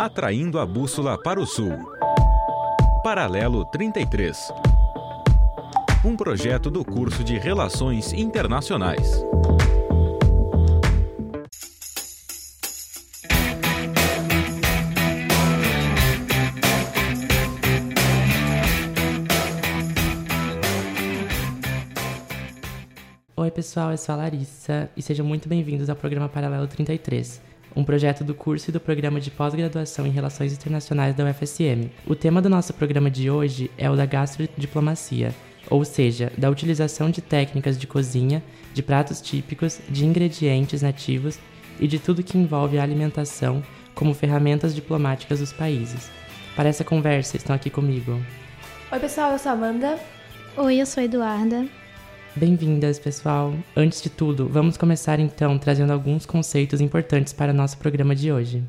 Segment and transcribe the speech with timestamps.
[0.00, 1.76] Atraindo a bússola para o sul.
[3.04, 4.50] Paralelo 33.
[6.02, 9.22] Um projeto do curso de Relações Internacionais.
[23.36, 27.84] Oi, pessoal, eu sou a Larissa e sejam muito bem-vindos ao programa Paralelo 33, um
[27.84, 31.90] projeto do curso e do programa de pós-graduação em Relações Internacionais da UFSM.
[32.06, 35.34] O tema do nosso programa de hoje é o da gastrodiplomacia,
[35.68, 38.42] ou seja, da utilização de técnicas de cozinha,
[38.74, 41.38] de pratos típicos, de ingredientes nativos
[41.78, 43.62] e de tudo que envolve a alimentação
[43.94, 46.10] como ferramentas diplomáticas dos países.
[46.56, 48.20] Para essa conversa, estão aqui comigo.
[48.90, 49.98] Oi, pessoal, eu sou a Amanda.
[50.56, 51.79] Oi, eu sou a Eduarda.
[52.36, 53.52] Bem-vindas, pessoal!
[53.76, 58.62] Antes de tudo, vamos começar então trazendo alguns conceitos importantes para nosso programa de hoje.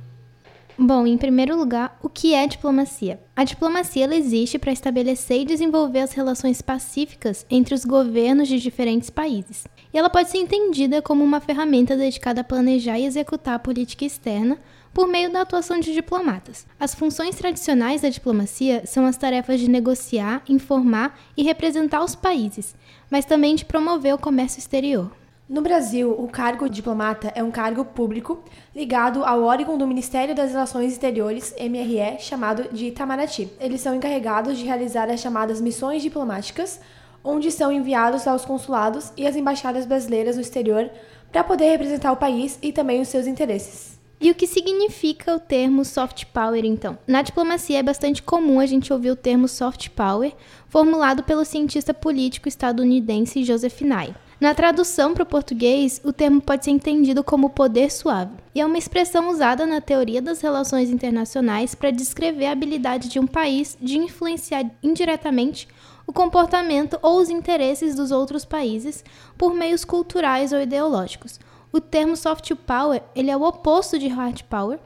[0.76, 3.20] Bom, em primeiro lugar, o que é diplomacia?
[3.36, 9.12] A diplomacia existe para estabelecer e desenvolver as relações pacíficas entre os governos de diferentes
[9.12, 9.68] países.
[9.94, 14.06] E ela pode ser entendida como uma ferramenta dedicada a planejar e executar a política
[14.06, 14.58] externa
[14.94, 16.66] por meio da atuação de diplomatas.
[16.80, 22.76] As funções tradicionais da diplomacia são as tarefas de negociar, informar e representar os países,
[23.10, 25.12] mas também de promover o comércio exterior.
[25.52, 28.42] No Brasil, o cargo de diplomata é um cargo público
[28.74, 33.50] ligado ao órgão do Ministério das Relações Exteriores, MRE, chamado de Itamaraty.
[33.60, 36.80] Eles são encarregados de realizar as chamadas missões diplomáticas,
[37.22, 40.90] onde são enviados aos consulados e às embaixadas brasileiras no exterior
[41.34, 43.91] para poder representar o país e também os seus interesses.
[44.22, 46.96] E o que significa o termo soft power, então?
[47.08, 50.32] Na diplomacia é bastante comum a gente ouvir o termo soft power,
[50.68, 54.14] formulado pelo cientista político estadunidense Joseph Nye.
[54.40, 58.66] Na tradução para o português, o termo pode ser entendido como poder suave, e é
[58.66, 63.76] uma expressão usada na teoria das relações internacionais para descrever a habilidade de um país
[63.82, 65.68] de influenciar indiretamente
[66.06, 69.04] o comportamento ou os interesses dos outros países
[69.36, 71.40] por meios culturais ou ideológicos
[71.72, 74.80] o termo soft power ele é o oposto de hard power,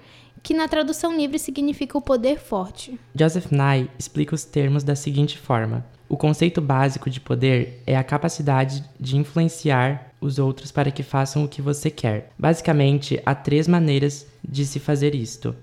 [0.44, 3.00] que na tradução livre significa o poder forte.
[3.18, 8.04] Joseph Nye explica os termos da seguinte forma: o conceito básico de poder é a
[8.04, 12.32] capacidade de influenciar os outros para que façam o que você quer.
[12.38, 15.56] Basicamente, há três maneiras de se fazer isto.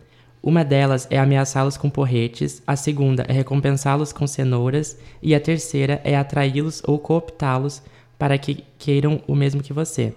[0.43, 6.00] Uma delas é ameaçá-los com porretes, a segunda é recompensá-los com cenouras e a terceira
[6.03, 7.81] é atraí-los ou cooptá-los
[8.19, 10.12] para que queiram o mesmo que você.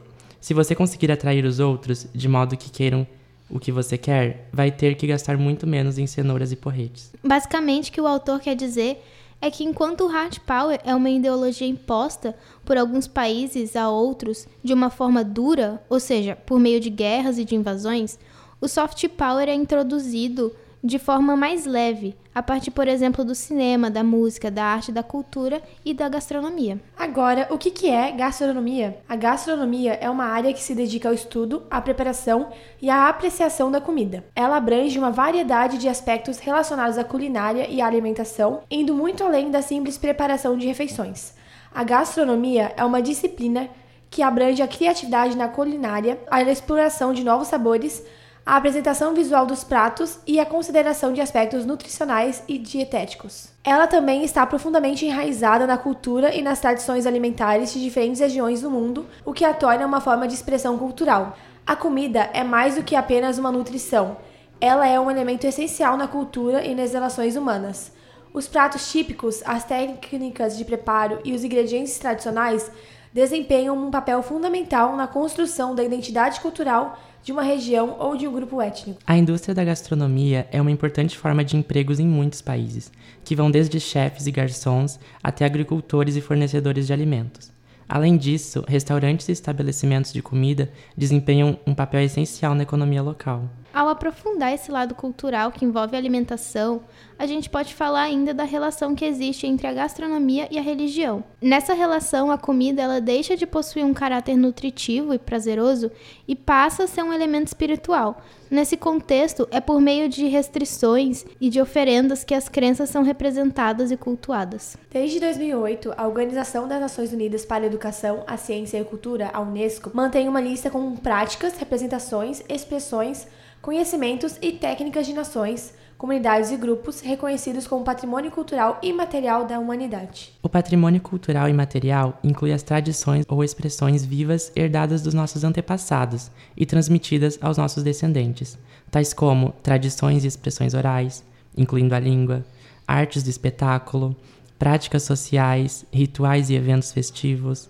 [0.46, 3.08] Se você conseguir atrair os outros de modo que queiram
[3.50, 7.12] o que você quer, vai ter que gastar muito menos em cenouras e porretes.
[7.24, 9.04] Basicamente, o que o autor quer dizer
[9.42, 14.48] é que enquanto o hard power é uma ideologia imposta por alguns países a outros
[14.64, 18.20] de uma forma dura, ou seja, por meio de guerras e de invasões,
[18.62, 23.90] o soft power é introduzido de forma mais leve, a partir, por exemplo, do cinema,
[23.90, 26.79] da música, da arte, da cultura e da gastronomia.
[26.96, 29.00] Agora, o que é gastronomia?
[29.09, 33.72] A gastronomia é uma área que se dedica ao estudo, à preparação e à apreciação
[33.72, 34.23] da comida.
[34.35, 39.50] Ela abrange uma variedade de aspectos relacionados à culinária e à alimentação, indo muito além
[39.50, 41.34] da simples preparação de refeições.
[41.73, 43.69] A gastronomia é uma disciplina
[44.12, 48.06] que abrange a criatividade na culinária, a exploração de novos sabores,
[48.46, 53.50] a apresentação visual dos pratos e a consideração de aspectos nutricionais e dietéticos.
[53.64, 58.70] Ela também está profundamente enraizada na cultura e nas tradições alimentares de diferentes regiões do
[58.70, 61.36] mundo, o que a torna uma forma de expressão cultural.
[61.66, 64.18] A comida é mais do que apenas uma nutrição.
[64.62, 67.92] Ela é um elemento essencial na cultura e nas relações humanas.
[68.32, 72.70] Os pratos típicos, as técnicas de preparo e os ingredientes tradicionais
[73.12, 78.31] desempenham um papel fundamental na construção da identidade cultural de uma região ou de um
[78.31, 79.00] grupo étnico.
[79.06, 82.91] A indústria da gastronomia é uma importante forma de empregos em muitos países,
[83.24, 87.52] que vão desde chefes e garçons até agricultores e fornecedores de alimentos.
[87.90, 93.50] Além disso, restaurantes e estabelecimentos de comida desempenham um papel essencial na economia local.
[93.76, 96.84] Ao aprofundar esse lado cultural que envolve a alimentação,
[97.20, 101.26] a gente pode falar ainda da relação que existe entre a gastronomia e a religião.
[101.42, 105.92] Nessa relação, a comida ela deixa de possuir um caráter nutritivo e prazeroso
[106.26, 108.22] e passa a ser um elemento espiritual.
[108.50, 113.92] Nesse contexto, é por meio de restrições e de oferendas que as crenças são representadas
[113.92, 114.78] e cultuadas.
[114.90, 119.32] Desde 2008, a Organização das Nações Unidas para a Educação, a Ciência e a Cultura,
[119.34, 123.28] a UNESCO, mantém uma lista com práticas, representações, expressões,
[123.66, 130.34] conhecimentos e técnicas de nações, comunidades e grupos reconhecidos como patrimônio cultural imaterial da humanidade.
[130.44, 136.64] O patrimônio cultural imaterial inclui as tradições ou expressões vivas herdadas dos nossos antepassados e
[136.64, 138.56] transmitidas aos nossos descendentes,
[138.91, 141.23] tais como tradições e expressões orais,
[141.58, 142.46] incluindo a língua,
[142.88, 144.16] artes de espetáculo,
[144.59, 147.67] práticas sociais, rituais e eventos festivos,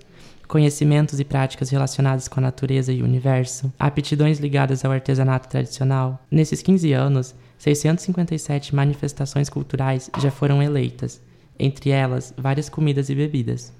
[0.47, 6.23] conhecimentos e práticas relacionadas com a natureza e o universo, aptidões ligadas ao artesanato tradicional.
[6.29, 11.21] Nesses 15 anos, 657 manifestações culturais já foram eleitas,
[11.57, 13.73] entre elas várias comidas e bebidas,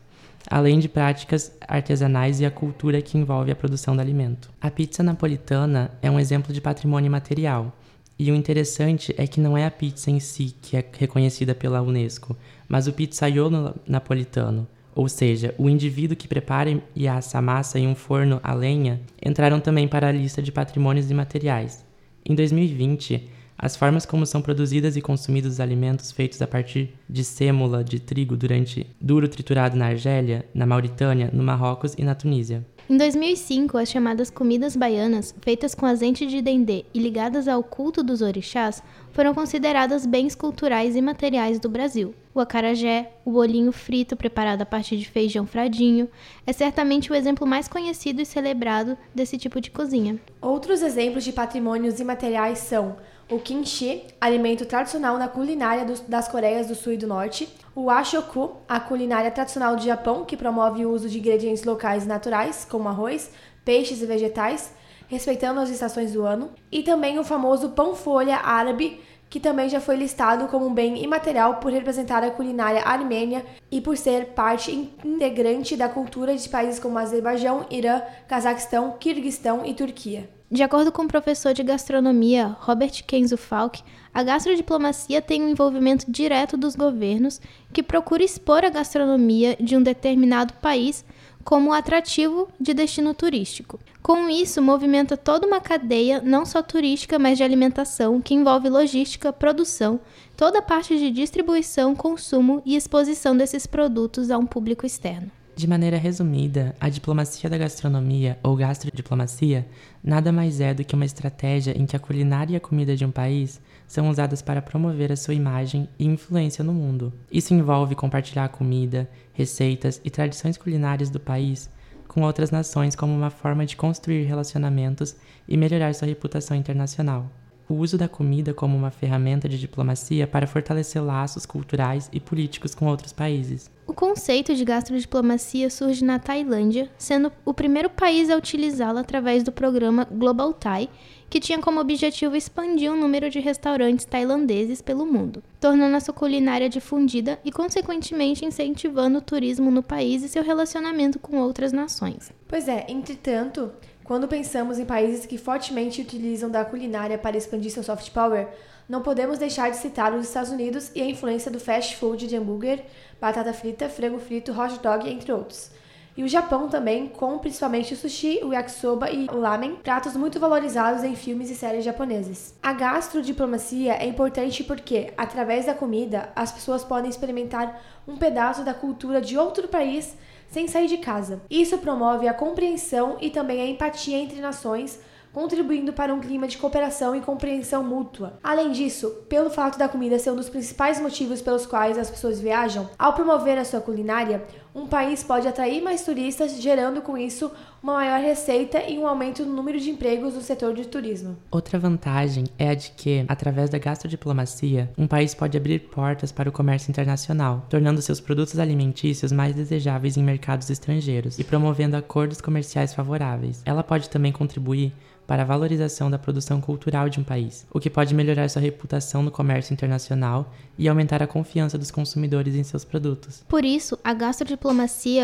[0.50, 4.50] além de práticas artesanais e a cultura que envolve a produção do alimento.
[4.62, 7.75] A pizza napolitana é um exemplo de patrimônio material.
[8.17, 11.81] E o interessante é que não é a pizza em si que é reconhecida pela
[11.81, 12.35] Unesco,
[12.67, 14.65] mas o pizzaiolo napolitano,
[14.95, 19.59] ou seja, o indivíduo que prepara e assa massa em um forno a lenha, entraram
[19.59, 21.86] também para a lista de patrimônios imateriais.
[22.25, 27.24] Em 2020, as formas como são produzidas e consumidos os alimentos feitos a partir de
[27.24, 32.65] sêmula de trigo durante duro triturado na Argélia, na Mauritânia, no Marrocos e na Tunísia.
[32.87, 38.03] Em 2005, as chamadas comidas baianas, feitas com azeite de dendê e ligadas ao culto
[38.03, 42.13] dos orixás, foram consideradas bens culturais e materiais do Brasil.
[42.31, 46.07] O acarajé, o bolinho frito preparado a partir de feijão fradinho,
[46.45, 50.19] é certamente o exemplo mais conhecido e celebrado desse tipo de cozinha.
[50.39, 52.97] Outros exemplos de patrimônios imateriais são
[53.30, 57.89] o kimchi, alimento tradicional na culinária dos, das Coreias do Sul e do Norte, o
[57.89, 62.88] ashoku, a culinária tradicional do Japão, que promove o uso de ingredientes locais naturais, como
[62.88, 63.31] arroz,
[63.63, 64.74] peixes e vegetais,
[65.07, 69.95] respeitando as estações do ano, e também o famoso pão-folha árabe, que também já foi
[69.95, 74.72] listado como um bem imaterial por representar a culinária armênia e por ser parte
[75.04, 80.34] integrante da cultura de países como Azerbaijão, Irã, Cazaquistão, Quirguistão e Turquia.
[80.50, 83.81] De acordo com o professor de gastronomia Robert Kenzo Falk,
[84.13, 87.42] a gastrodiplomacia tem um envolvimento direto dos governos
[87.74, 91.03] que procura expor a gastronomia de um determinado país
[91.44, 93.80] como atrativo de destino turístico.
[94.03, 99.33] Com isso, movimenta toda uma cadeia, não só turística, mas de alimentação, que envolve logística,
[99.33, 100.00] produção,
[100.38, 105.31] toda a parte de distribuição, consumo e exposição desses produtos a um público externo.
[105.55, 109.65] De maneira resumida, a diplomacia da gastronomia, ou gastrodiplomacia,
[110.03, 113.05] nada mais é do que uma estratégia em que a culinária e a comida de
[113.05, 117.13] um país são usadas para promover a sua imagem e influência no mundo.
[117.31, 121.69] Isso envolve compartilhar a comida, receitas e tradições culinárias do país
[122.05, 125.15] com outras nações como uma forma de construir relacionamentos
[125.47, 127.31] e melhorar sua reputação internacional
[127.67, 132.75] o uso da comida como uma ferramenta de diplomacia para fortalecer laços culturais e políticos
[132.75, 133.69] com outros países.
[133.88, 139.51] O conceito de gastrodiplomacia surge na Tailândia, sendo o primeiro país a utilizá-la através do
[139.51, 140.89] programa Global Thai,
[141.29, 146.13] que tinha como objetivo expandir o número de restaurantes tailandeses pelo mundo, tornando a sua
[146.13, 152.31] culinária difundida e, consequentemente, incentivando o turismo no país e seu relacionamento com outras nações.
[152.47, 153.71] Pois é, entretanto,
[154.05, 158.47] quando pensamos em países que fortemente utilizam da culinária para expandir seu soft power,
[158.87, 162.37] não podemos deixar de citar os Estados Unidos e a influência do fast food de
[162.37, 162.85] hambúrguer,
[163.19, 165.71] batata frita, frango frito, hot dog, entre outros.
[166.15, 170.39] E o Japão também, com principalmente o sushi, o yakisoba e o ramen, pratos muito
[170.39, 172.53] valorizados em filmes e séries japoneses.
[172.61, 178.73] A gastrodiplomacia é importante porque, através da comida, as pessoas podem experimentar um pedaço da
[178.73, 180.15] cultura de outro país
[180.55, 181.41] sem sair de casa.
[181.49, 184.97] Isso promove a compreensão e também a empatia entre nações,
[185.33, 188.39] contribuindo para um clima de cooperação e compreensão mútua.
[188.41, 192.39] Além disso, pelo fato da comida ser um dos principais motivos pelos quais as pessoas
[192.39, 194.45] viajam, ao promover a sua culinária,
[194.75, 197.50] um país pode atrair mais turistas, gerando com isso
[197.82, 201.38] uma maior receita e um aumento no número de empregos no setor de turismo.
[201.50, 206.50] Outra vantagem é a de que, através da gastrodiplomacia, um país pode abrir portas para
[206.50, 212.41] o comércio internacional, tornando seus produtos alimentícios mais desejáveis em mercados estrangeiros e promovendo acordos
[212.41, 213.62] comerciais favoráveis.
[213.65, 214.91] Ela pode também contribuir
[215.27, 219.24] para a valorização da produção cultural de um país, o que pode melhorar sua reputação
[219.24, 223.44] no comércio internacional e aumentar a confiança dos consumidores em seus produtos.
[223.48, 224.64] Por isso, a gastrodiplomacia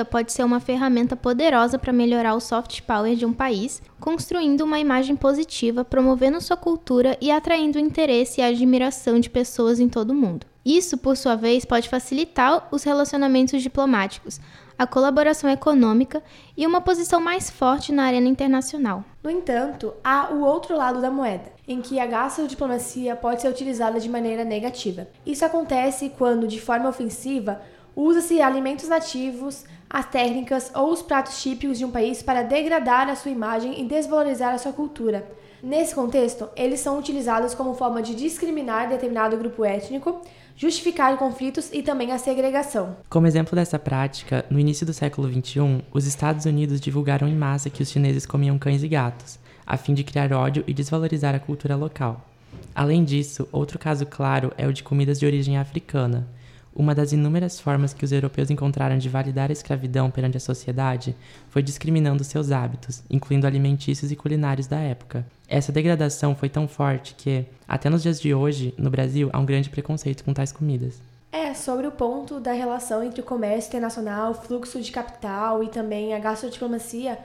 [0.10, 4.80] pode ser uma ferramenta poderosa para melhorar o soft power de um país, construindo uma
[4.80, 9.88] imagem positiva, promovendo sua cultura e atraindo o interesse e a admiração de pessoas em
[9.88, 10.46] todo o mundo.
[10.64, 14.40] Isso, por sua vez, pode facilitar os relacionamentos diplomáticos,
[14.78, 16.24] a colaboração econômica
[16.56, 19.04] e uma posição mais forte na arena internacional.
[19.24, 24.00] No entanto, há o outro lado da moeda, em que a gastrodiplomacia pode ser utilizada
[24.00, 25.08] de maneira negativa.
[25.26, 27.62] Isso acontece quando, de forma ofensiva,
[27.96, 33.16] Usa-se alimentos nativos, as técnicas ou os pratos típicos de um país para degradar a
[33.16, 35.28] sua imagem e desvalorizar a sua cultura.
[35.62, 40.22] Nesse contexto, eles são utilizados como forma de discriminar determinado grupo étnico,
[40.56, 42.96] justificar conflitos e também a segregação.
[43.10, 47.70] Como exemplo dessa prática, no início do século XXI, os Estados Unidos divulgaram em massa
[47.70, 51.40] que os chineses comiam cães e gatos, a fim de criar ódio e desvalorizar a
[51.40, 52.26] cultura local.
[52.74, 56.28] Além disso, outro caso claro é o de comidas de origem africana.
[56.74, 61.16] Uma das inúmeras formas que os europeus encontraram de validar a escravidão perante a sociedade
[61.50, 65.26] foi discriminando seus hábitos, incluindo alimentícios e culinários da época.
[65.50, 69.46] Essa degradação foi tão forte que, até nos dias de hoje, no Brasil, há um
[69.46, 71.02] grande preconceito com tais comidas.
[71.30, 76.14] É, sobre o ponto da relação entre o comércio internacional, fluxo de capital e também
[76.14, 77.18] a gastrodiplomacia,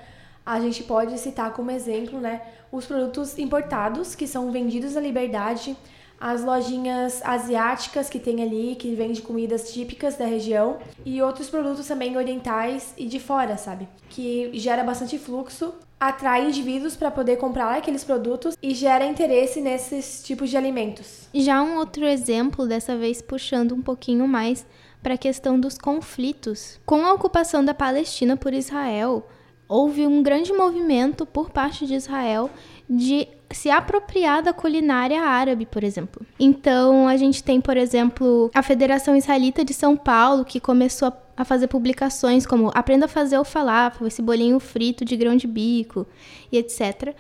[0.44, 5.76] a gente pode citar como exemplo né, os produtos importados que são vendidos na liberdade
[6.20, 11.87] as lojinhas asiáticas que tem ali, que vende comidas típicas da região, e outros produtos
[11.87, 13.88] também orientais e de fora, sabe?
[14.08, 20.23] Que gera bastante fluxo, atrai indivíduos para poder comprar aqueles produtos e gera interesse nesses
[20.23, 21.28] tipos de alimentos.
[21.35, 24.66] Já um outro exemplo, dessa vez puxando um pouquinho mais
[25.02, 26.80] para a questão dos conflitos.
[26.85, 29.26] Com a ocupação da Palestina por Israel,
[29.68, 32.50] houve um grande movimento por parte de Israel
[32.88, 36.25] de se apropriar da culinária árabe, por exemplo.
[36.38, 41.44] Então, a gente tem, por exemplo, a Federação Israelita de São Paulo, que começou a
[41.44, 46.06] fazer publicações como Aprenda a fazer o falafel, esse bolinho frito de grão de bico
[46.52, 47.14] e etc.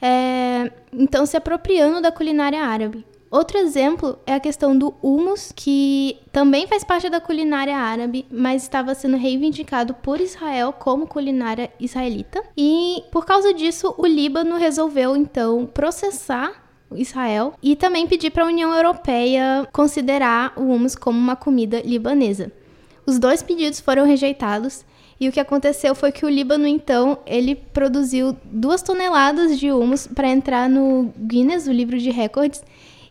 [0.00, 3.04] É, então, se apropriando da culinária árabe.
[3.30, 8.64] Outro exemplo é a questão do hummus, que também faz parte da culinária árabe, mas
[8.64, 12.42] estava sendo reivindicado por Israel como culinária israelita.
[12.56, 18.48] E por causa disso, o Líbano resolveu então processar Israel e também pedir para a
[18.48, 22.50] União Europeia considerar o hummus como uma comida libanesa.
[23.06, 24.84] Os dois pedidos foram rejeitados
[25.20, 30.06] e o que aconteceu foi que o Líbano, então, ele produziu duas toneladas de hummus
[30.06, 32.64] para entrar no Guinness, o livro de recordes,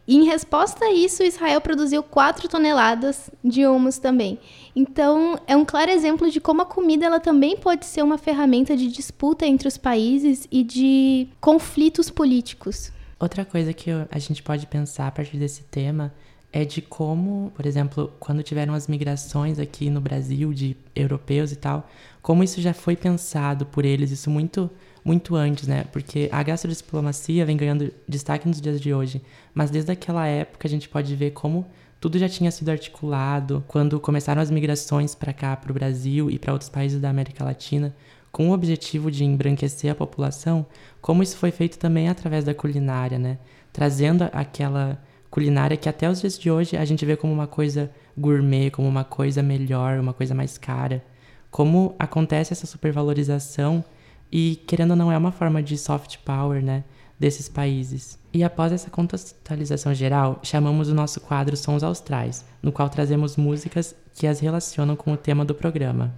[0.09, 4.39] e em resposta a isso, Israel produziu 4 toneladas de humus também.
[4.75, 8.75] Então, é um claro exemplo de como a comida ela também pode ser uma ferramenta
[8.75, 12.91] de disputa entre os países e de conflitos políticos.
[13.19, 16.11] Outra coisa que a gente pode pensar a partir desse tema
[16.51, 21.55] é de como, por exemplo, quando tiveram as migrações aqui no Brasil de europeus e
[21.55, 21.87] tal,
[22.19, 24.71] como isso já foi pensado por eles, isso muito
[25.03, 25.85] muito antes, né?
[25.91, 29.21] Porque a gastrodiplomacia vem ganhando destaque nos dias de hoje,
[29.53, 31.65] mas desde aquela época a gente pode ver como
[31.99, 36.39] tudo já tinha sido articulado quando começaram as migrações para cá, para o Brasil e
[36.39, 37.93] para outros países da América Latina,
[38.31, 40.65] com o objetivo de embranquecer a população,
[41.01, 43.37] como isso foi feito também através da culinária, né?
[43.73, 47.91] Trazendo aquela culinária que até os dias de hoje a gente vê como uma coisa
[48.17, 51.03] gourmet, como uma coisa melhor, uma coisa mais cara.
[51.51, 53.83] Como acontece essa supervalorização
[54.31, 56.83] e, querendo ou não, é uma forma de soft power, né?
[57.19, 58.17] Desses países.
[58.33, 63.95] E após essa contextualização geral, chamamos o nosso quadro Sons Austrais, no qual trazemos músicas
[64.13, 66.13] que as relacionam com o tema do programa.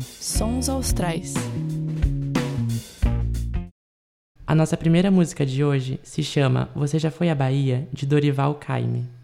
[0.00, 1.34] Sons Austrais.
[4.46, 8.54] A nossa primeira música de hoje se chama Você Já Foi à Bahia, de Dorival
[8.54, 9.17] Caymmi.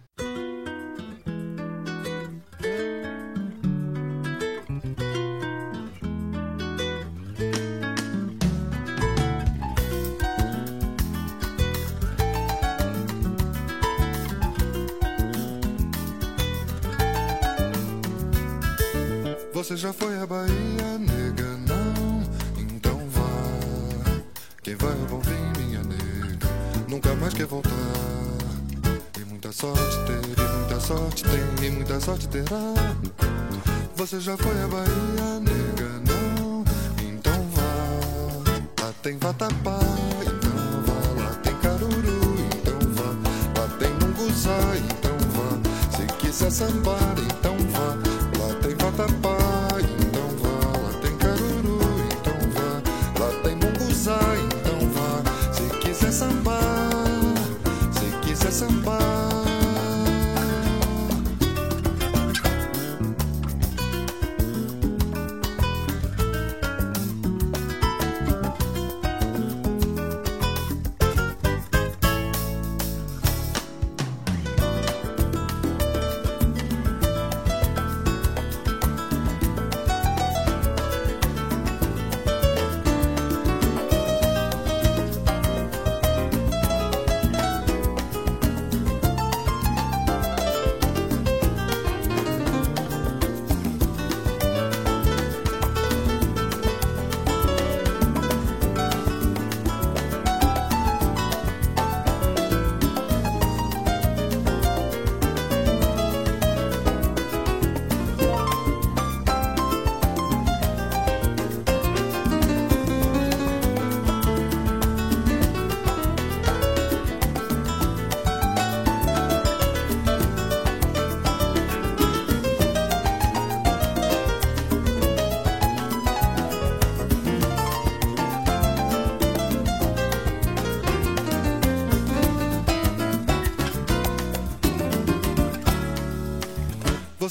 [39.05, 39.81] Tem vatapá,
[40.23, 41.23] então vá.
[41.23, 43.61] Lá tem caruru, então vá.
[43.61, 45.95] Lá tem munguzá, então vá.
[45.95, 47.99] Se quiser sambar, então vá.
[48.39, 49.34] Lá tem vatapá.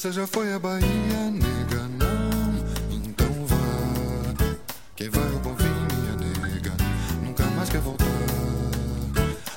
[0.04, 1.88] Você já foi à Bahia, nega?
[1.98, 2.54] Não,
[2.92, 3.56] então vá.
[4.98, 6.74] Quem vai ao bom fim, minha nega,
[7.24, 8.06] nunca mais quer voltar.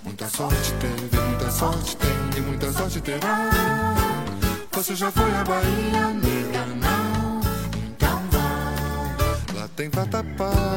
[0.04, 3.50] Muita sorte teve, muita sorte tem, e muita sorte terá.
[4.70, 6.64] Você já foi à Bahia, nega?
[6.76, 7.40] Não,
[7.84, 9.58] então vá.
[9.58, 10.75] Lá tem vatapá,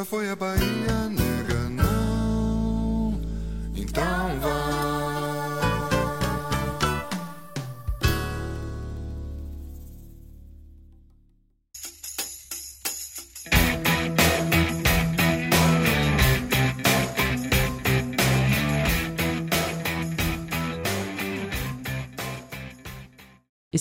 [0.00, 1.29] já foi à Bahia, nega?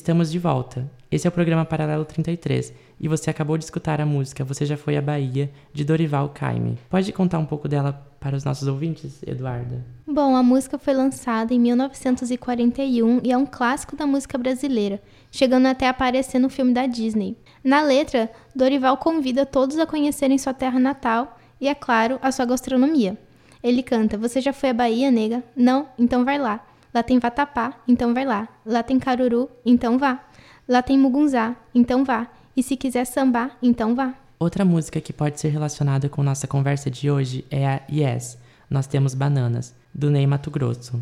[0.09, 0.89] Estamos de volta.
[1.11, 4.75] Esse é o programa Paralelo 33 e você acabou de escutar a música Você Já
[4.75, 6.79] Foi à Bahia, de Dorival Caymmi.
[6.89, 9.85] Pode contar um pouco dela para os nossos ouvintes, Eduarda?
[10.07, 14.99] Bom, a música foi lançada em 1941 e é um clássico da música brasileira,
[15.31, 17.37] chegando até a aparecer no filme da Disney.
[17.63, 22.45] Na letra, Dorival convida todos a conhecerem sua terra natal e, é claro, a sua
[22.45, 23.15] gastronomia.
[23.61, 25.43] Ele canta: Você já foi à Bahia, nega?
[25.55, 25.87] Não?
[25.99, 26.65] Então vai lá.
[26.93, 28.47] Lá tem vatapá, então vai lá.
[28.65, 30.19] Lá tem caruru, então vá.
[30.67, 32.27] Lá tem mugunzá, então vá.
[32.55, 34.13] E se quiser sambar, então vá.
[34.39, 38.37] Outra música que pode ser relacionada com nossa conversa de hoje é a Yes,
[38.69, 41.01] Nós Temos Bananas, do Ney Mato Grosso.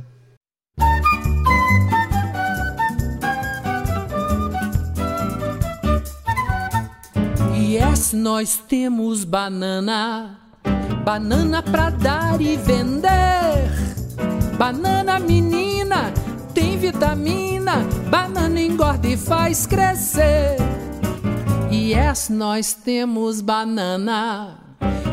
[7.56, 10.40] Yes, nós temos banana,
[11.04, 13.97] banana pra dar e vender.
[14.58, 16.12] Banana menina,
[16.52, 20.58] tem vitamina, banana engorda e faz crescer.
[21.72, 24.58] Yes, nós temos banana,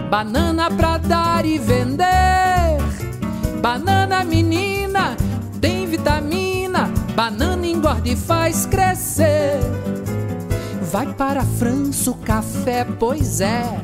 [0.09, 2.79] banana pra dar e vender.
[3.61, 5.15] Banana menina,
[5.61, 9.61] tem vitamina, banana engorda e faz crescer.
[10.91, 13.79] Vai para a França o café, pois é.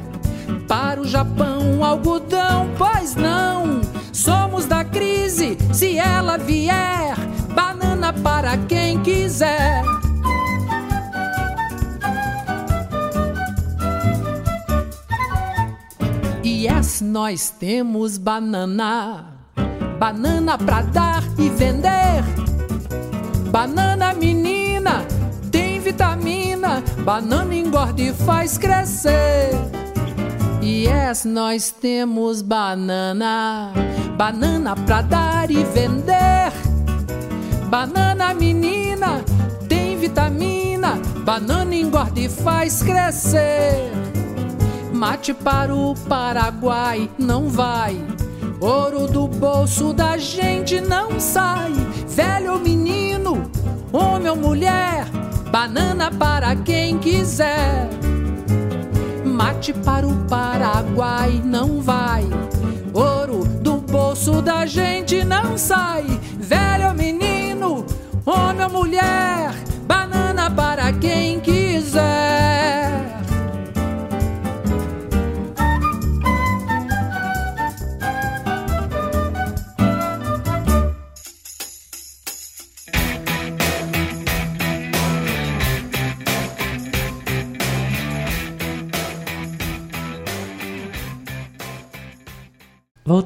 [0.67, 4.00] Para o Japão, algodão, pois não.
[4.13, 7.17] Somos da crise, se ela vier.
[7.55, 9.83] Banana para quem quiser.
[16.45, 19.27] Yes, nós temos banana.
[19.99, 22.23] Banana pra dar e vender.
[23.51, 25.05] Banana menina,
[25.51, 26.83] tem vitamina.
[27.05, 29.80] Banana engorda e faz crescer.
[30.63, 33.73] Yes, nós temos banana.
[34.17, 36.53] Banana pra dar e vender.
[37.71, 39.25] Banana menina,
[39.69, 41.01] tem vitamina.
[41.25, 43.91] Banana engorda e faz crescer.
[44.93, 47.97] Mate para o Paraguai não vai.
[48.61, 51.73] Ouro do bolso da gente não sai.
[52.07, 53.51] Velho ou menino,
[53.91, 55.07] homem ou mulher,
[55.51, 57.89] banana para quem quiser.
[59.41, 62.25] Mate para o Paraguai não vai.
[62.93, 66.05] Ouro do bolso da gente não sai.
[66.39, 67.87] Velho ou menino,
[68.27, 69.55] homem ou mulher,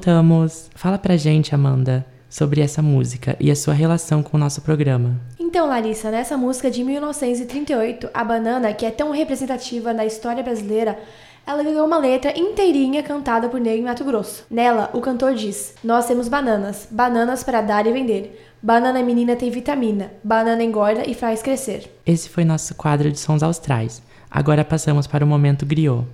[0.04, 0.68] Voltamos.
[0.74, 5.18] Fala pra gente, Amanda, sobre essa música e a sua relação com o nosso programa.
[5.40, 10.98] Então, Larissa, nessa música de 1938, a banana, que é tão representativa na história brasileira,
[11.46, 14.44] ela ganhou uma letra inteirinha cantada por Ney Mato Grosso.
[14.50, 18.54] Nela, o cantor diz: Nós temos bananas, bananas para dar e vender.
[18.62, 21.90] Banana menina tem vitamina, banana engorda e faz crescer.
[22.04, 24.02] Esse foi nosso quadro de sons austrais.
[24.30, 26.04] Agora passamos para o momento griot.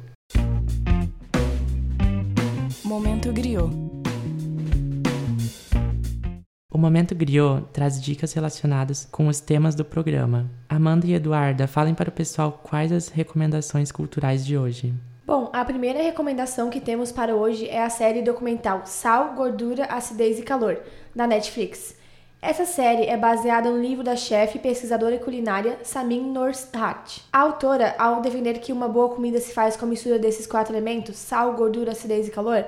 [3.21, 3.71] Momento griot.
[6.73, 10.51] O Momento Griot traz dicas relacionadas com os temas do programa.
[10.67, 14.95] Amanda e Eduarda, falem para o pessoal quais as recomendações culturais de hoje.
[15.27, 20.39] Bom, a primeira recomendação que temos para hoje é a série documental Sal, Gordura, Acidez
[20.39, 20.81] e Calor,
[21.15, 21.95] da Netflix.
[22.41, 27.23] Essa série é baseada no livro da chefe e pesquisadora culinária Samin Norshat.
[27.31, 30.73] A autora, ao defender que uma boa comida se faz com a mistura desses quatro
[30.73, 32.65] elementos, sal, gordura, acidez e calor,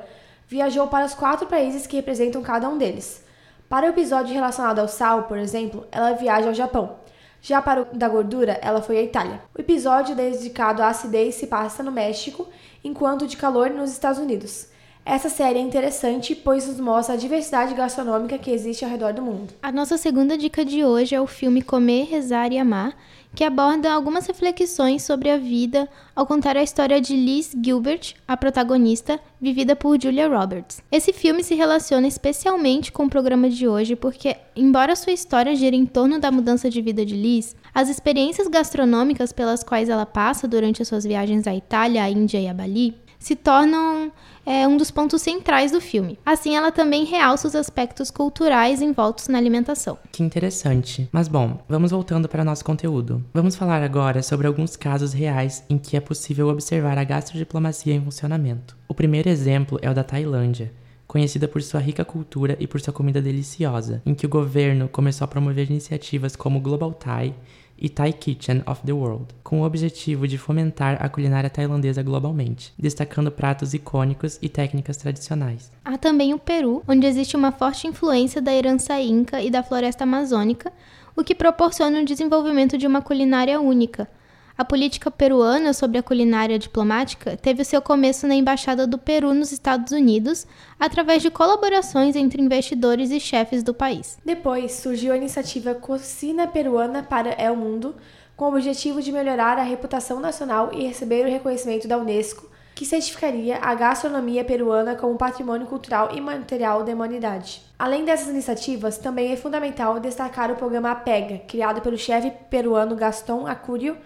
[0.53, 3.25] viajou para os quatro países que representam cada um deles.
[3.71, 6.97] Para o episódio relacionado ao sal, por exemplo, ela viaja ao Japão.
[7.41, 9.41] Já para o da gordura, ela foi à Itália.
[9.57, 12.47] O episódio dedicado à acidez se passa no México,
[12.85, 14.69] enquanto o de calor nos Estados Unidos.
[15.07, 19.23] Essa série é interessante, pois nos mostra a diversidade gastronômica que existe ao redor do
[19.23, 19.55] mundo.
[19.62, 22.95] A nossa segunda dica de hoje é o filme Comer, Rezar e Amar,
[23.35, 28.37] que aborda algumas reflexões sobre a vida ao contar a história de Liz Gilbert, a
[28.37, 30.83] protagonista, vivida por Julia Roberts.
[30.90, 35.77] Esse filme se relaciona especialmente com o programa de hoje porque, embora sua história gire
[35.77, 40.47] em torno da mudança de vida de Liz, as experiências gastronômicas pelas quais ela passa
[40.47, 44.11] durante as suas viagens à Itália, à Índia e a Bali se tornam
[44.45, 46.19] é um dos pontos centrais do filme.
[46.27, 49.97] Assim, ela também realça os aspectos culturais envoltos na alimentação.
[50.11, 51.09] Que interessante.
[51.13, 53.25] Mas bom, vamos voltando para nosso conteúdo.
[53.33, 58.03] Vamos falar agora sobre alguns casos reais em que é possível observar a gastrodiplomacia em
[58.03, 58.77] funcionamento.
[58.89, 60.73] O primeiro exemplo é o da Tailândia
[61.13, 65.27] conhecida por sua rica cultura e por sua comida deliciosa, em que o governo começou
[65.27, 67.35] a promover iniciativas como Global Thai
[67.83, 72.73] e Thai Kitchen of the World, com o objetivo de fomentar a culinária tailandesa globalmente,
[72.79, 75.73] destacando pratos icônicos e técnicas tradicionais.
[75.85, 80.05] Há também o Peru, onde existe uma forte influência da herança inca e da floresta
[80.05, 80.73] amazônica,
[81.16, 84.09] o que proporciona o desenvolvimento de uma culinária única,
[84.57, 89.53] a política peruana sobre a culinária diplomática teve seu começo na Embaixada do Peru nos
[89.53, 90.47] Estados Unidos,
[90.79, 94.19] através de colaborações entre investidores e chefes do país.
[94.25, 97.95] Depois surgiu a iniciativa Cocina Peruana para El Mundo,
[98.37, 102.87] com o objetivo de melhorar a reputação nacional e receber o reconhecimento da Unesco, que
[102.87, 107.62] certificaria a gastronomia peruana como patrimônio cultural e material da humanidade.
[107.79, 113.47] Além dessas iniciativas, também é fundamental destacar o programa APEGA, criado pelo chefe peruano Gaston
[113.47, 113.97] Acúrio,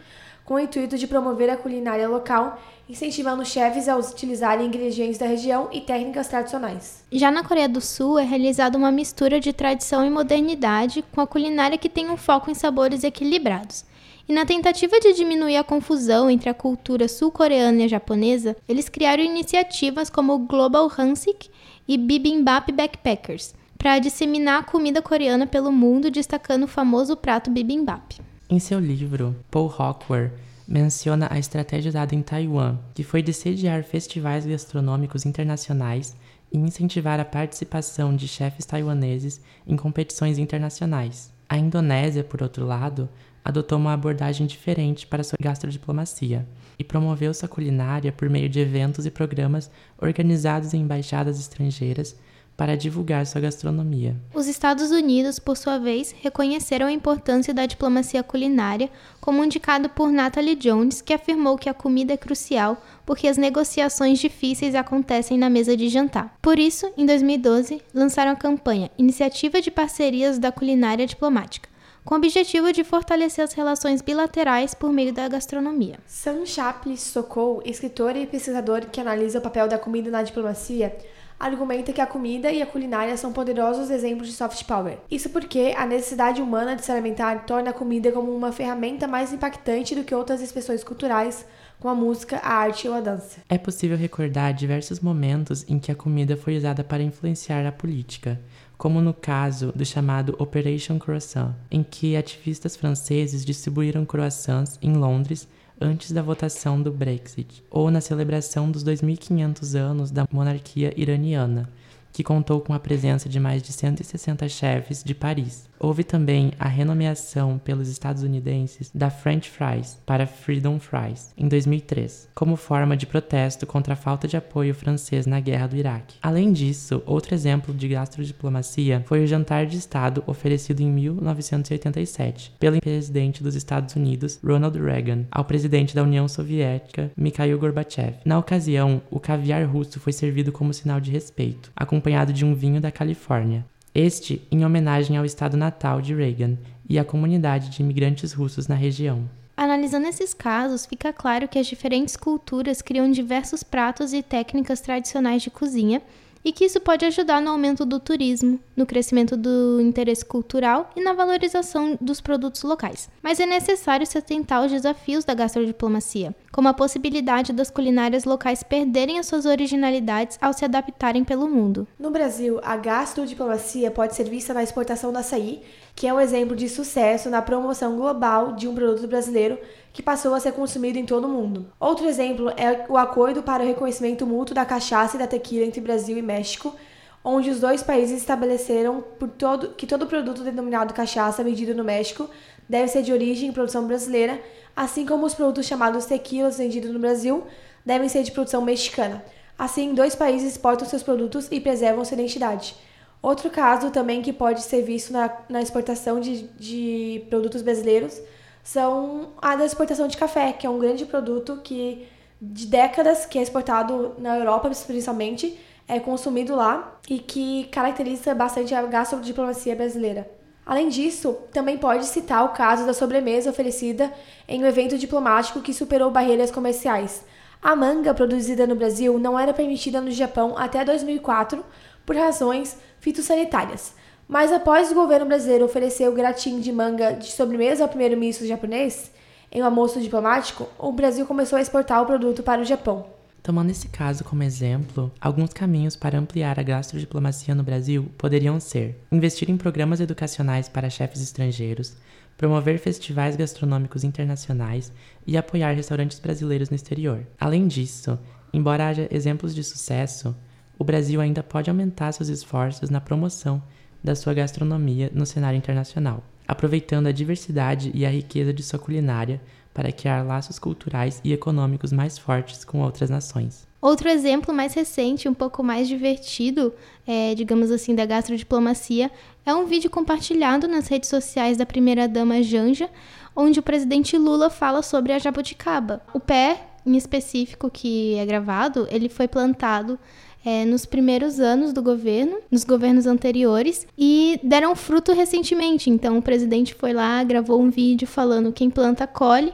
[0.46, 5.68] com o intuito de promover a culinária local, incentivando chefes a utilizarem ingredientes da região
[5.72, 7.04] e técnicas tradicionais.
[7.10, 11.26] Já na Coreia do Sul é realizada uma mistura de tradição e modernidade com a
[11.26, 13.84] culinária que tem um foco em sabores equilibrados.
[14.28, 18.88] E na tentativa de diminuir a confusão entre a cultura sul-coreana e a japonesa, eles
[18.88, 21.48] criaram iniciativas como o Global Hansik
[21.88, 28.20] e Bibimbap Backpackers, para disseminar a comida coreana pelo mundo, destacando o famoso prato bibimbap.
[28.48, 30.30] Em seu livro, Paul Hawker
[30.68, 36.16] menciona a estratégia usada em Taiwan, que foi de sediar festivais gastronômicos internacionais
[36.52, 41.32] e incentivar a participação de chefes taiwaneses em competições internacionais.
[41.48, 43.08] A Indonésia, por outro lado,
[43.44, 46.46] adotou uma abordagem diferente para sua gastrodiplomacia
[46.78, 52.14] e promoveu sua culinária por meio de eventos e programas organizados em embaixadas estrangeiras
[52.56, 54.16] para divulgar sua gastronomia.
[54.34, 58.90] Os Estados Unidos, por sua vez, reconheceram a importância da diplomacia culinária,
[59.20, 64.18] como indicado por Natalie Jones, que afirmou que a comida é crucial porque as negociações
[64.18, 66.36] difíceis acontecem na mesa de jantar.
[66.40, 71.68] Por isso, em 2012, lançaram a campanha Iniciativa de Parcerias da Culinária Diplomática
[72.06, 75.98] com o objetivo de fortalecer as relações bilaterais por meio da gastronomia.
[76.06, 80.96] Sam Shapley Sokol, escritor e pesquisador que analisa o papel da comida na diplomacia,
[81.38, 84.98] argumenta que a comida e a culinária são poderosos exemplos de soft power.
[85.10, 89.32] Isso porque a necessidade humana de se alimentar torna a comida como uma ferramenta mais
[89.32, 91.46] impactante do que outras expressões culturais,
[91.78, 93.40] como a música, a arte ou a dança.
[93.48, 98.40] É possível recordar diversos momentos em que a comida foi usada para influenciar a política,
[98.78, 105.48] como no caso do chamado Operation Croissant, em que ativistas franceses distribuíram croissants em Londres
[105.80, 111.68] antes da votação do Brexit, ou na celebração dos 2.500 anos da monarquia iraniana,
[112.12, 115.65] que contou com a presença de mais de 160 chefes de Paris.
[115.78, 122.56] Houve também a renomeação pelos estadunidenses da French Fries para Freedom Fries em 2003, como
[122.56, 126.16] forma de protesto contra a falta de apoio francês na guerra do Iraque.
[126.22, 132.80] Além disso, outro exemplo de gastrodiplomacia foi o jantar de Estado oferecido em 1987 pelo
[132.80, 138.16] presidente dos Estados Unidos, Ronald Reagan, ao presidente da União Soviética, Mikhail Gorbachev.
[138.24, 142.80] Na ocasião, o caviar russo foi servido como sinal de respeito, acompanhado de um vinho
[142.80, 143.64] da Califórnia
[143.98, 146.56] este em homenagem ao estado natal de Reagan
[146.88, 149.28] e à comunidade de imigrantes russos na região.
[149.56, 155.42] Analisando esses casos, fica claro que as diferentes culturas criam diversos pratos e técnicas tradicionais
[155.42, 156.02] de cozinha
[156.46, 161.00] e que isso pode ajudar no aumento do turismo, no crescimento do interesse cultural e
[161.02, 163.10] na valorização dos produtos locais.
[163.20, 168.62] Mas é necessário se atentar aos desafios da gastrodiplomacia, como a possibilidade das culinárias locais
[168.62, 171.84] perderem as suas originalidades ao se adaptarem pelo mundo.
[171.98, 175.62] No Brasil, a gastrodiplomacia pode ser vista na exportação do açaí,
[175.96, 179.58] que é um exemplo de sucesso na promoção global de um produto brasileiro
[179.96, 181.72] que passou a ser consumido em todo o mundo.
[181.80, 185.80] Outro exemplo é o acordo para o reconhecimento mútuo da cachaça e da tequila entre
[185.80, 186.76] Brasil e México,
[187.24, 189.02] onde os dois países estabeleceram
[189.38, 192.28] todo, que todo produto denominado cachaça vendido no México
[192.68, 194.38] deve ser de origem e produção brasileira,
[194.76, 197.44] assim como os produtos chamados tequilas vendidos no Brasil
[197.82, 199.24] devem ser de produção mexicana.
[199.58, 202.76] Assim, dois países exportam seus produtos e preservam sua identidade.
[203.22, 208.20] Outro caso também que pode ser visto na, na exportação de, de produtos brasileiros
[208.66, 212.08] são a da exportação de café, que é um grande produto que
[212.42, 218.74] de décadas que é exportado na Europa principalmente, é consumido lá e que caracteriza bastante
[218.74, 220.28] a gastrodiplomacia brasileira.
[220.66, 224.12] Além disso, também pode citar o caso da sobremesa oferecida
[224.48, 227.24] em um evento diplomático que superou barreiras comerciais.
[227.62, 231.64] A manga produzida no Brasil não era permitida no Japão até 2004
[232.04, 233.94] por razões fitossanitárias.
[234.28, 239.12] Mas após o governo brasileiro oferecer o gratim de manga de sobremesa ao primeiro-ministro japonês,
[239.52, 243.06] em um almoço diplomático, o Brasil começou a exportar o produto para o Japão.
[243.40, 249.00] Tomando esse caso como exemplo, alguns caminhos para ampliar a gastrodiplomacia no Brasil poderiam ser
[249.12, 251.94] investir em programas educacionais para chefes estrangeiros,
[252.36, 254.90] promover festivais gastronômicos internacionais
[255.24, 257.24] e apoiar restaurantes brasileiros no exterior.
[257.38, 258.18] Além disso,
[258.52, 260.34] embora haja exemplos de sucesso,
[260.76, 263.62] o Brasil ainda pode aumentar seus esforços na promoção
[264.06, 269.40] da sua gastronomia no cenário internacional, aproveitando a diversidade e a riqueza de sua culinária
[269.74, 273.66] para criar laços culturais e econômicos mais fortes com outras nações.
[273.82, 276.72] Outro exemplo mais recente, um pouco mais divertido,
[277.06, 279.10] é, digamos assim, da gastrodiplomacia,
[279.44, 282.88] é um vídeo compartilhado nas redes sociais da primeira-dama Janja,
[283.34, 286.00] onde o presidente Lula fala sobre a jabuticaba.
[286.14, 289.98] O pé, em específico, que é gravado, ele foi plantado
[290.46, 295.90] é, nos primeiros anos do governo, nos governos anteriores, e deram fruto recentemente.
[295.90, 299.52] Então, o presidente foi lá, gravou um vídeo falando quem planta colhe,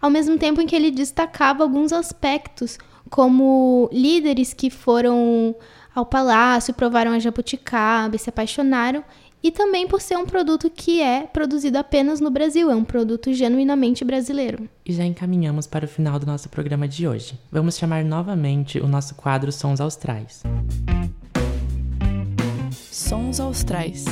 [0.00, 2.76] ao mesmo tempo em que ele destacava alguns aspectos,
[3.08, 5.54] como líderes que foram
[5.94, 9.04] ao palácio, provaram a jabuticaba e se apaixonaram,
[9.42, 13.32] e também por ser um produto que é produzido apenas no Brasil, é um produto
[13.32, 14.68] genuinamente brasileiro.
[14.86, 17.38] E já encaminhamos para o final do nosso programa de hoje.
[17.50, 20.42] Vamos chamar novamente o nosso quadro Sons Austrais.
[22.70, 24.04] Sons Austrais.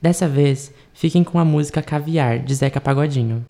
[0.00, 3.44] Dessa vez, fiquem com a música Caviar, de Zeca Pagodinho.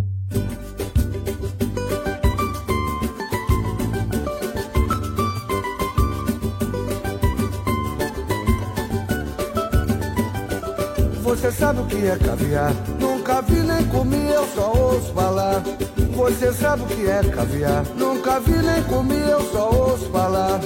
[11.51, 12.73] Você sabe o que é caviar?
[13.01, 15.61] Nunca vi nem comi, eu só ouço falar.
[16.15, 17.85] Você sabe o que é caviar?
[17.97, 20.61] Nunca vi nem comi, eu só ouço falar.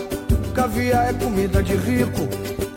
[0.55, 2.29] Caviar é comida de rico.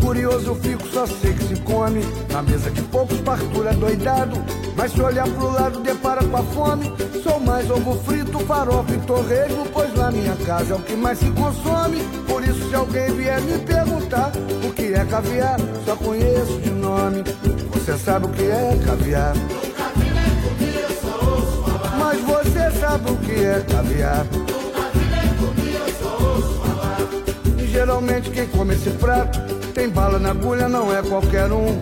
[0.08, 2.00] Curioso fico, só sei que se come.
[2.32, 4.42] Na mesa de poucos, partura doidado.
[4.74, 6.94] Mas se olhar pro lado, depara com a fome.
[7.22, 9.66] Sou mais ovo frito, farofa e torresmo.
[9.74, 11.98] Pois na minha casa é o que mais se consome.
[12.26, 14.32] Por isso, se alguém vier me perguntar
[14.66, 17.24] o que é caviar, só conheço de nome.
[17.74, 19.34] Você sabe o que é caviar?
[22.00, 24.26] Mas você sabe o que é caviar?
[27.62, 31.80] E geralmente quem come esse prato tem bala na agulha, não é qualquer um.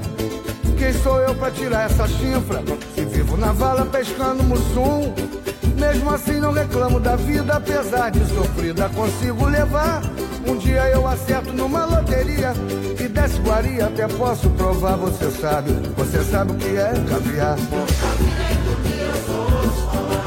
[0.78, 2.62] Quem sou eu pra tirar essa chifra?
[2.94, 5.14] Se vivo na vala pescando mussum.
[5.80, 10.02] Mesmo assim não reclamo da vida, apesar de sofrida consigo levar.
[10.46, 12.54] Um dia eu acerto numa loteria
[13.00, 15.72] e desce guaria, até posso provar, você sabe.
[15.96, 17.58] Você sabe o que é caviar.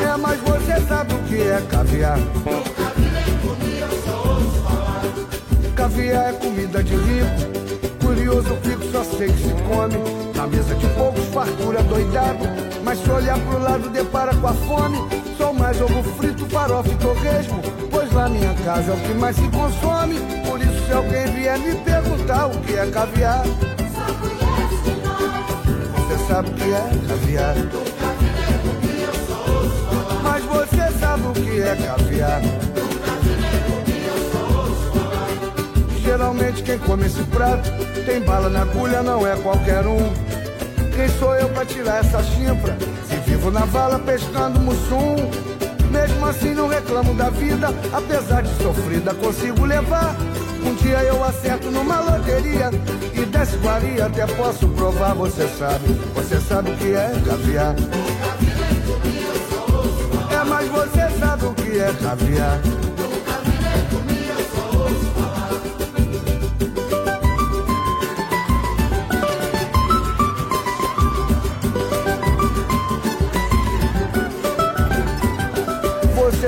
[0.01, 2.19] É, mas você sabe o que é caviar.
[5.77, 7.58] Caviar é comida de rico.
[8.09, 9.99] Curioso fico, só sei que se come.
[10.35, 12.38] Na mesa de poucos, fartura doidado.
[12.83, 14.97] Mas se olhar pro lado, depara com a fome.
[15.37, 17.61] Sou mais ovo frito, farofa e torresmo.
[17.90, 20.14] Pois lá minha casa é o que mais se consome.
[20.49, 23.44] Por isso, se alguém vier me perguntar o que é caviar,
[25.92, 27.55] você sabe o que é caviar.
[30.23, 32.68] Mas você sabe o que é caviar.
[36.19, 37.71] Geralmente quem come esse prato
[38.05, 40.13] tem bala na agulha, não é qualquer um.
[40.97, 42.77] Quem sou eu pra tirar essa chifra?
[43.09, 45.15] Se vivo na vala pescando mussum.
[45.93, 50.17] Mesmo assim não reclamo da vida, apesar de sofrida consigo levar.
[50.67, 52.71] Um dia eu acerto numa loteria
[53.15, 55.87] e desce guaria, até posso provar, você sabe.
[56.17, 57.77] Você sabe o que é caviar.
[60.33, 62.88] É Mas você sabe o que é caviar?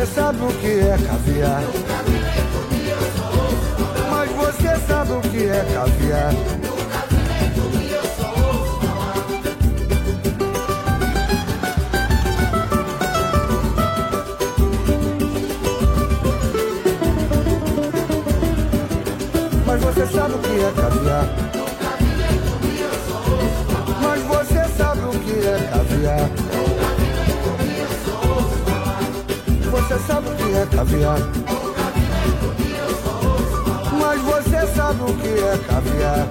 [0.00, 1.62] Você sabe o que é caviar?
[4.10, 6.32] Mas você sabe o que é caviar?
[19.66, 21.59] Mas você sabe o que é caviar?
[29.90, 31.18] Você sabe o que é caviar?
[34.00, 36.28] Mas você sabe o que é caviar?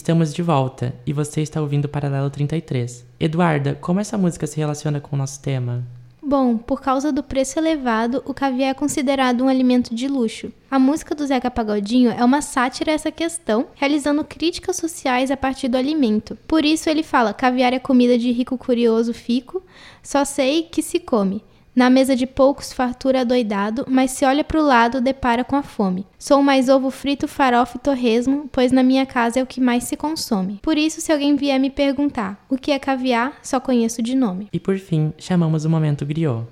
[0.00, 3.04] Estamos de volta e você está ouvindo Paralelo 33.
[3.20, 5.84] Eduarda, como essa música se relaciona com o nosso tema?
[6.22, 10.50] Bom, por causa do preço elevado, o caviar é considerado um alimento de luxo.
[10.70, 15.36] A música do Zeca Pagodinho é uma sátira a essa questão, realizando críticas sociais a
[15.36, 16.34] partir do alimento.
[16.48, 19.62] Por isso ele fala: caviar é comida de rico curioso fico,
[20.02, 21.44] só sei que se come.
[21.74, 25.62] Na mesa de poucos, fartura doidado, mas se olha para o lado, depara com a
[25.62, 26.04] fome.
[26.18, 29.84] Sou mais ovo frito, farofa e torresmo, pois na minha casa é o que mais
[29.84, 30.58] se consome.
[30.62, 34.48] Por isso, se alguém vier me perguntar o que é caviar, só conheço de nome.
[34.52, 36.44] E por fim, chamamos o Momento Griot.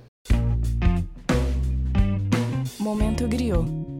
[2.79, 3.98] Momento Griot.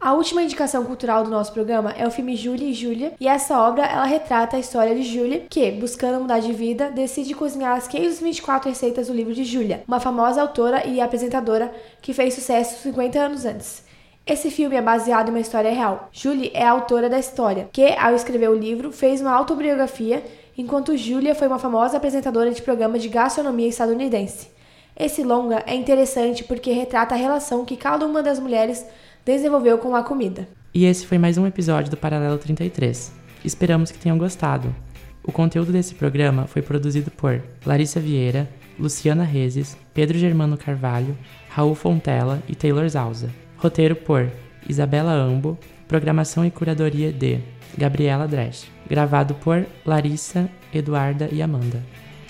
[0.00, 3.60] A última indicação cultural do nosso programa é o filme Júlia e Júlia, e essa
[3.60, 7.88] obra ela retrata a história de Júlia, que, buscando mudar de vida, decide cozinhar as
[7.88, 13.18] 524 receitas do livro de Júlia, uma famosa autora e apresentadora que fez sucesso 50
[13.18, 13.82] anos antes.
[14.24, 16.08] Esse filme é baseado em uma história real.
[16.12, 20.22] Julie é a autora da história, que, ao escrever o livro, fez uma autobiografia,
[20.56, 24.48] enquanto Julia foi uma famosa apresentadora de programa de gastronomia estadunidense.
[24.96, 28.84] Esse longa é interessante porque retrata a relação que cada uma das mulheres
[29.28, 30.48] desenvolveu com a comida.
[30.72, 33.12] E esse foi mais um episódio do Paralelo 33.
[33.44, 34.74] Esperamos que tenham gostado.
[35.22, 41.14] O conteúdo desse programa foi produzido por Larissa Vieira, Luciana Rezes, Pedro Germano Carvalho,
[41.50, 43.28] Raul Fontela e Taylor Zausa.
[43.58, 44.32] Roteiro por
[44.66, 47.38] Isabela Ambo, programação e curadoria de
[47.76, 48.64] Gabriela Dresch.
[48.88, 51.84] Gravado por Larissa, Eduarda e Amanda.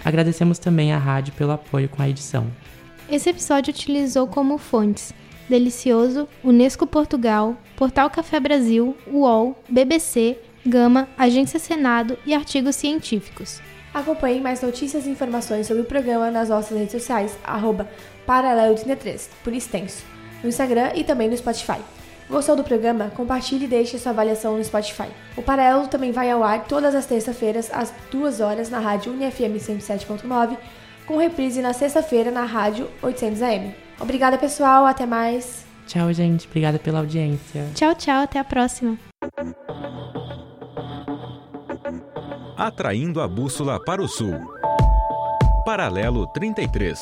[0.05, 2.49] Agradecemos também à rádio pelo apoio com a edição.
[3.09, 5.15] Esse episódio utilizou como fontes
[5.49, 13.61] Delicioso, Unesco Portugal, Portal Café Brasil, UOL, BBC, Gama, Agência Senado e artigos científicos.
[13.95, 17.89] Acompanhe mais notícias e informações sobre o programa nas nossas redes sociais, arroba
[18.27, 20.05] Paralelo33, por extenso,
[20.43, 21.79] no Instagram e também no Spotify.
[22.29, 23.11] Gostou do programa?
[23.17, 25.09] Compartilhe e deixe sua avaliação no Spotify.
[25.35, 29.57] O Paralelo também vai ao ar todas as terças-feiras, às 2 horas, na rádio UniFM
[29.57, 30.59] 107.9,
[31.07, 33.88] com reprise na sexta-feira na rádio 800 AM.
[34.01, 34.87] Obrigada, pessoal.
[34.87, 35.67] Até mais.
[35.87, 36.47] Tchau, gente.
[36.47, 37.67] Obrigada pela audiência.
[37.75, 38.23] Tchau, tchau.
[38.23, 38.99] Até a próxima.
[42.57, 44.35] Atraindo a bússola para o sul.
[45.65, 46.99] Paralelo 33.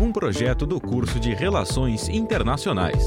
[0.00, 3.06] Um projeto do curso de Relações Internacionais.